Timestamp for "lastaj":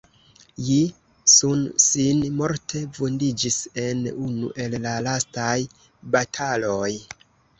5.09-5.55